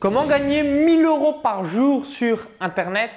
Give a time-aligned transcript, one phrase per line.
[0.00, 3.10] Comment gagner 1000 euros par jour sur Internet?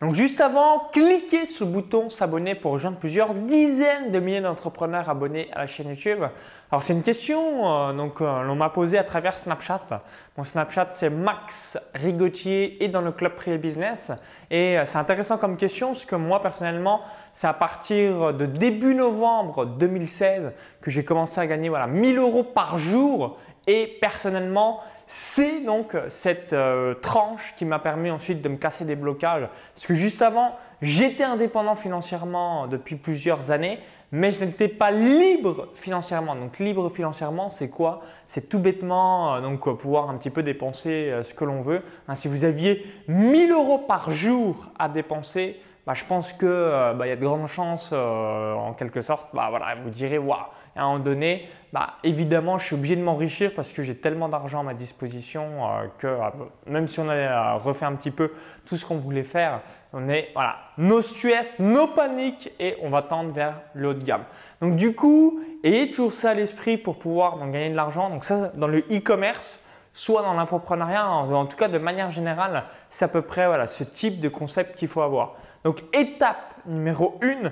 [0.00, 5.08] Donc juste avant, cliquez sur le bouton s'abonner pour rejoindre plusieurs dizaines de milliers d'entrepreneurs
[5.08, 6.24] abonnés à la chaîne YouTube.
[6.72, 10.02] Alors c'est une question euh, donc euh, l'on m'a posée à travers Snapchat.
[10.36, 14.10] Mon Snapchat c'est Max Rigotier et dans le club privé business
[14.50, 18.96] et euh, c'est intéressant comme question parce que moi personnellement c'est à partir de début
[18.96, 23.38] novembre 2016 que j'ai commencé à gagner voilà 1000 euros par jour
[23.68, 28.96] et personnellement c'est donc cette euh, tranche qui m'a permis ensuite de me casser des
[28.96, 29.48] blocages.
[29.74, 33.78] Parce que juste avant, j'étais indépendant financièrement depuis plusieurs années,
[34.12, 36.34] mais je n'étais pas libre financièrement.
[36.34, 38.02] Donc libre financièrement, c'est quoi?
[38.26, 41.82] C'est tout bêtement euh, donc pouvoir un petit peu dépenser euh, ce que l'on veut.
[42.08, 47.06] Hein, si vous aviez 1000 euros par jour à dépenser, bah, je pense qu'il bah,
[47.06, 49.50] y a de grandes chances en quelque sorte, bah,
[49.84, 50.38] vous direz waouh
[50.76, 54.28] à un moment donné, bah, évidemment, je suis obligé de m'enrichir parce que j'ai tellement
[54.28, 56.20] d'argent à ma disposition euh, que euh,
[56.66, 58.32] même si on a euh, refait un petit peu
[58.64, 59.60] tout ce qu'on voulait faire,
[59.92, 64.04] on est voilà, nos stress, nos paniques et on va tendre vers le haut de
[64.04, 64.22] gamme.
[64.60, 68.08] Donc du coup, ayez toujours ça à l'esprit pour pouvoir gagner de l'argent.
[68.08, 73.04] Donc ça, dans le e-commerce, soit dans l'infoprenariat, en, tout cas de manière générale, c'est
[73.04, 75.34] à peu près voilà, ce type de concept qu'il faut avoir.
[75.64, 77.50] Donc étape numéro 1,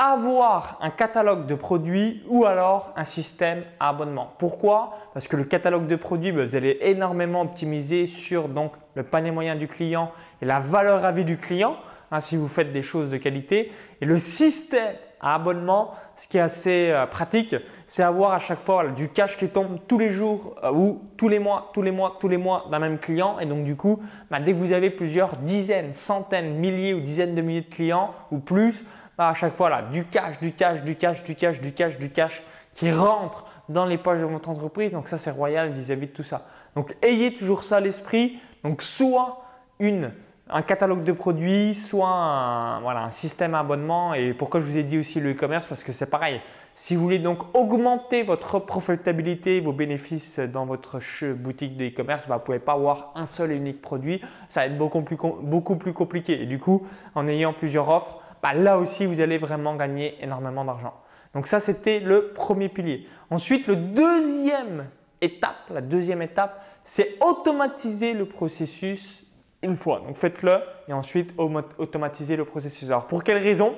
[0.00, 4.32] avoir un catalogue de produits ou alors un système à abonnement.
[4.38, 4.96] Pourquoi?
[5.12, 8.48] Parce que le catalogue de produits, ben, vous allez énormément optimiser sur
[8.94, 11.76] le panier moyen du client et la valeur à vie du client
[12.10, 13.72] hein, si vous faites des choses de qualité.
[14.00, 17.54] Et le système à abonnement, ce qui est assez euh, pratique,
[17.86, 21.28] c'est avoir à chaque fois du cash qui tombe tous les jours euh, ou tous
[21.28, 23.38] les mois, tous les mois, tous les mois d'un même client.
[23.38, 27.34] Et donc du coup, ben, dès que vous avez plusieurs dizaines, centaines, milliers ou dizaines
[27.34, 28.82] de milliers de clients ou plus,
[29.28, 32.10] à chaque fois là, du cash, du cash, du cash, du cash, du cash, du
[32.10, 34.92] cash qui rentre dans les poches de votre entreprise.
[34.92, 36.46] Donc ça, c'est royal vis-à-vis de tout ça.
[36.74, 38.38] Donc ayez toujours ça à l'esprit.
[38.64, 39.44] Donc soit
[39.78, 40.12] une,
[40.48, 44.14] un catalogue de produits, soit un, voilà, un système abonnement.
[44.14, 45.66] Et pourquoi je vous ai dit aussi le e-commerce?
[45.66, 46.40] Parce que c'est pareil.
[46.74, 50.98] Si vous voulez donc augmenter votre profitabilité, vos bénéfices dans votre
[51.34, 54.20] boutique de e-commerce, bah, vous ne pouvez pas avoir un seul et unique produit.
[54.48, 56.42] Ça va être beaucoup plus, beaucoup plus compliqué.
[56.42, 60.64] Et du coup, en ayant plusieurs offres, bah, là aussi, vous allez vraiment gagner énormément
[60.64, 60.94] d'argent.
[61.34, 63.06] Donc ça, c'était le premier pilier.
[63.30, 64.86] Ensuite, le deuxième
[65.20, 69.24] étape, la deuxième étape, c'est automatiser le processus
[69.62, 70.00] une fois.
[70.00, 70.58] Donc faites-le
[70.88, 72.88] et ensuite automatiser le processus.
[72.88, 73.74] Alors pour quelle raison?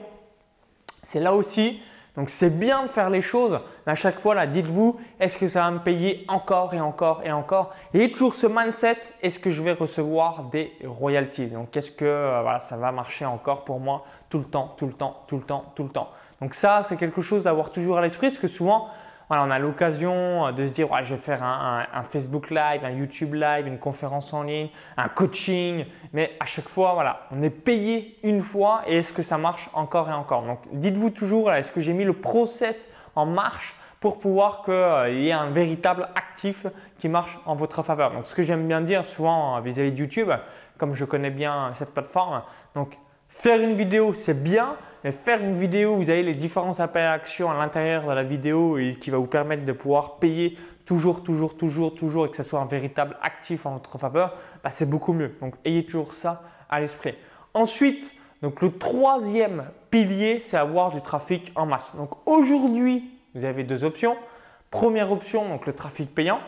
[1.03, 1.83] C'est là aussi
[2.17, 5.49] donc c'est bien de faire les choses, mais à chaque fois, là, dites-vous, est-ce que
[5.49, 7.73] ça va me payer encore et encore et encore?
[7.95, 11.47] Et toujours ce mindset, est-ce que je vais recevoir des royalties?
[11.47, 14.87] Donc est-ce que euh, voilà, ça va marcher encore pour moi tout le temps, tout
[14.87, 16.11] le temps, tout le temps, tout le temps?
[16.43, 18.89] Donc ça, c'est quelque chose à avoir toujours à l'esprit, parce que souvent,
[19.31, 23.35] on a l'occasion euh, de se dire je vais faire un, Facebook Live, un YouTube
[23.35, 25.87] Live, une conférence en ligne, un coaching.
[26.13, 29.69] Mais à chaque fois, voilà, on est payé une fois et est-ce que ça marche
[29.73, 30.43] encore et encore?
[30.43, 35.11] Donc dites-vous toujours, est-ce que j'ai mis le process en marche pour pouvoir qu'il euh,
[35.11, 36.67] y ait un véritable actif
[36.99, 38.13] qui marche en votre faveur?
[38.13, 40.31] Donc ce que j'aime bien dire souvent vis-à-vis de YouTube,
[40.79, 42.43] comme je connais bien cette plateforme,
[42.75, 42.99] donc
[43.35, 47.13] Faire une vidéo, c'est bien, mais faire une vidéo, vous avez les différents appels à
[47.13, 51.25] action à l'intérieur de la vidéo et qui va vous permettre de pouvoir payer toujours,
[51.25, 54.89] toujours, toujours, toujours et que ce soit un véritable actif en votre faveur, bah, c'est
[54.89, 55.35] beaucoup mieux.
[55.41, 57.15] Donc, ayez toujours ça à l'esprit.
[57.53, 61.97] Ensuite, donc le troisième pilier, c'est avoir du trafic en masse.
[61.97, 64.17] Donc aujourd'hui, vous avez deux options.
[64.71, 66.39] Première option, donc le trafic payant.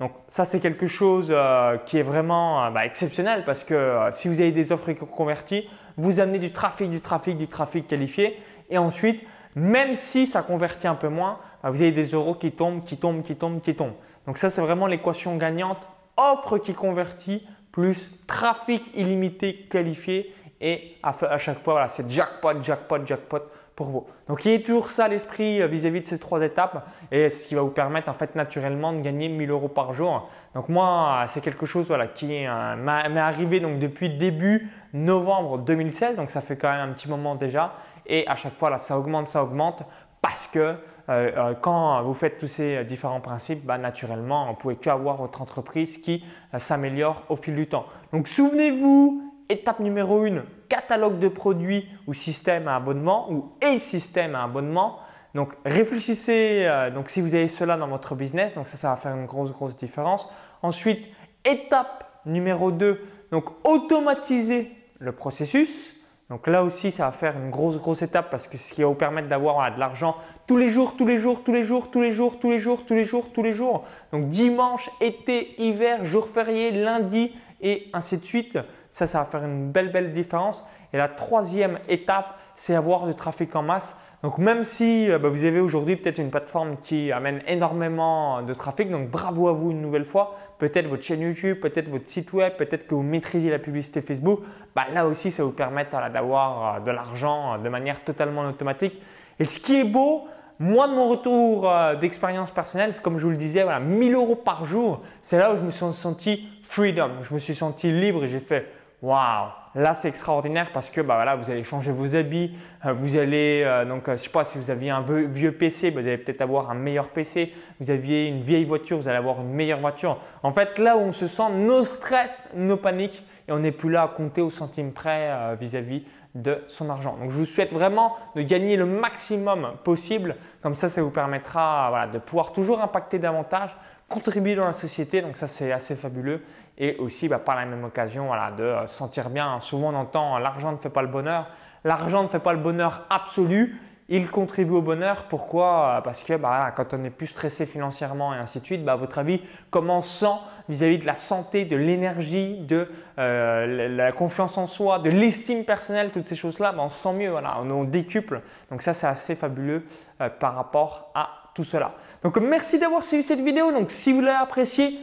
[0.00, 4.10] Donc ça, c'est quelque chose euh, qui est vraiment euh, bah, exceptionnel parce que euh,
[4.10, 8.38] si vous avez des offres converties, vous amenez du trafic, du trafic, du trafic qualifié
[8.70, 9.24] et ensuite,
[9.54, 12.96] même si ça convertit un peu moins, bah, vous avez des euros qui tombent, qui
[12.96, 13.94] tombent, qui tombent, qui tombent.
[14.26, 15.78] Donc ça, c'est vraiment l'équation gagnante.
[16.16, 23.04] Offre qui convertit plus trafic illimité qualifié et à, chaque fois, voilà, c'est jackpot, jackpot,
[23.04, 23.42] jackpot
[23.82, 24.06] vous.
[24.28, 27.54] Donc, ayez toujours ça à l'esprit euh, vis-à-vis de ces trois étapes et ce qui
[27.54, 30.28] va vous permettre en fait naturellement de gagner 1000 euros par jour.
[30.54, 36.16] Donc, moi, c'est quelque chose voilà, qui euh, m'est arrivé donc depuis début novembre 2016.
[36.16, 37.74] Donc, ça fait quand même un petit moment déjà.
[38.06, 39.82] Et à chaque fois, là, ça augmente, ça augmente
[40.22, 40.76] parce que
[41.08, 45.98] euh, quand vous faites tous ces différents principes, bah, naturellement, vous pouvez qu'avoir votre entreprise
[45.98, 46.24] qui
[46.58, 47.86] s'améliore au fil du temps.
[48.12, 54.34] Donc, souvenez-vous étape numéro 1, catalogue de produits ou système à abonnement ou et système
[54.34, 54.98] à abonnement.
[55.34, 58.96] Donc réfléchissez, euh, donc si vous avez cela dans votre business, donc ça, ça va
[58.96, 60.28] faire une grosse, grosse différence.
[60.62, 61.04] Ensuite,
[61.44, 63.00] étape numéro 2,
[63.30, 65.94] donc automatiser le processus.
[66.30, 68.88] Donc là aussi, ça va faire une grosse, grosse étape parce que ce qui va
[68.88, 72.00] vous permettre d'avoir de l'argent tous les jours, tous les jours, tous les jours, tous
[72.00, 73.84] les jours, tous les jours, tous les jours, tous les jours.
[74.10, 78.58] Donc dimanche, été, hiver, jour férié, lundi, et ainsi de suite.
[78.94, 80.64] Ça, ça va faire une belle, belle différence.
[80.92, 83.96] Et la troisième étape, c'est avoir du trafic en masse.
[84.22, 88.54] Donc même si euh, bah, vous avez aujourd'hui peut-être une plateforme qui amène énormément de
[88.54, 92.32] trafic, donc bravo à vous une nouvelle fois, peut-être votre chaîne YouTube, peut-être votre site
[92.32, 94.42] web, peut-être que vous maîtrisez la publicité Facebook,
[94.76, 98.94] bah, là aussi ça vous permet d'avoir euh, de l'argent euh, de manière totalement automatique.
[99.40, 100.28] Et ce qui est beau,
[100.60, 101.68] moi de mon retour
[102.00, 105.52] d'expérience personnelle, c'est comme je vous le disais, voilà, 1000 euros par jour, c'est là
[105.52, 108.68] où je me suis senti freedom, je me suis senti libre et j'ai fait
[109.04, 112.56] waouh Là, c'est extraordinaire parce que bah, vous allez changer vos habits,
[112.86, 115.90] euh, vous allez, euh, donc, euh, je sais pas, si vous aviez un vieux PC,
[115.90, 117.52] bah, vous allez peut-être avoir un meilleur PC.
[117.80, 120.18] Vous aviez une vieille voiture, vous allez avoir une meilleure voiture.
[120.44, 123.90] En fait, là où on se sent nos stress, nos paniques et on n'est plus
[123.90, 126.04] là à compter au centime près vis-à-vis
[126.34, 127.16] de son argent.
[127.16, 130.36] Donc, je vous souhaite vraiment de gagner le maximum possible.
[130.62, 133.76] Comme ça, ça vous permettra de pouvoir toujours impacter davantage,
[134.08, 135.22] contribuer dans la société.
[135.22, 136.42] Donc, ça, c'est assez fabuleux
[136.78, 139.60] et aussi bah, par la même occasion voilà, de euh, sentir bien.
[139.60, 141.48] Souvent on entend l'argent ne fait pas le bonheur.
[141.84, 143.78] L'argent ne fait pas le bonheur absolu.
[144.08, 145.24] Il contribue au bonheur.
[145.28, 146.02] Pourquoi?
[146.04, 149.18] Parce que bah, quand on est plus stressé financièrement et ainsi de suite, bah, votre
[149.18, 150.36] avis, comment on sent
[150.68, 156.10] vis-à-vis de la santé, de l'énergie, de euh, la confiance en soi, de l'estime personnelle,
[156.10, 157.32] toutes ces choses-là, bah, on se sent mieux.
[157.34, 158.42] On, décuple.
[158.70, 159.84] Donc ça, c'est assez fabuleux
[160.20, 161.94] euh, par rapport à tout cela.
[162.22, 163.72] Donc merci d'avoir suivi cette vidéo.
[163.72, 164.98] Donc si vous l'avez apprécié,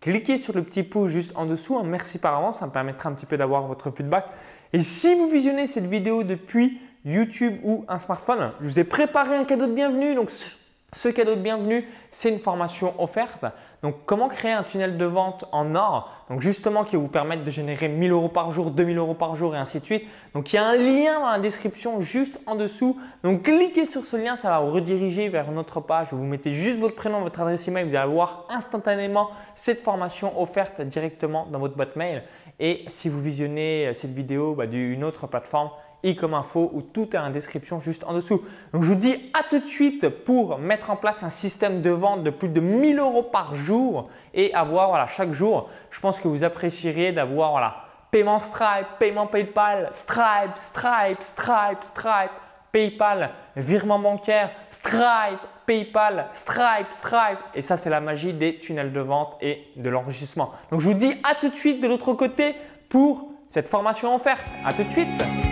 [0.00, 1.76] cliquez sur le petit pouce juste en dessous.
[1.76, 4.24] Un merci par avance, ça me permettra un petit peu d'avoir votre feedback.
[4.72, 9.36] Et si vous visionnez cette vidéo depuis YouTube ou un smartphone, je vous ai préparé
[9.36, 10.14] un cadeau de bienvenue.
[10.14, 10.30] Donc
[10.94, 13.44] ce cadeau de bienvenue, c'est une formation offerte.
[13.82, 16.10] Donc, comment créer un tunnel de vente en or?
[16.30, 19.36] Donc, justement, qui va vous permettre de générer 1000 euros par jour, 2000 euros par
[19.36, 20.04] jour et ainsi de suite.
[20.32, 22.98] Donc, il y a un lien dans la description juste en dessous.
[23.22, 26.08] Donc, cliquez sur ce lien, ça va vous rediriger vers notre page.
[26.12, 27.84] Vous mettez juste votre prénom, votre adresse email.
[27.84, 32.24] Vous allez voir instantanément cette formation offerte directement dans votre boîte mail.
[32.58, 35.68] Et si vous visionnez cette vidéo bah, d'une autre plateforme,
[36.02, 38.42] et comme info où tout est en description juste en dessous.
[38.72, 41.90] Donc je vous dis à tout de suite pour mettre en place un système de
[41.90, 46.20] vente de plus de 1000 euros par jour et avoir voilà, chaque jour, je pense
[46.20, 47.76] que vous apprécieriez d'avoir voilà,
[48.10, 52.30] paiement Stripe, paiement PayPal, Stripe, Stripe, Stripe, Stripe,
[52.72, 57.38] PayPal, virement bancaire, Stripe, PayPal, Stripe, Stripe.
[57.54, 60.52] Et ça, c'est la magie des tunnels de vente et de l'enrichissement.
[60.70, 62.54] Donc je vous dis à tout de suite de l'autre côté
[62.88, 64.44] pour cette formation offerte.
[64.64, 65.47] À tout de suite